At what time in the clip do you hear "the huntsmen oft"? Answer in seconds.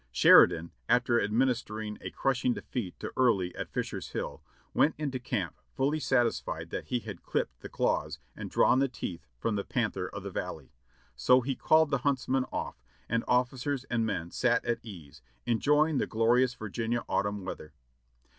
11.91-12.81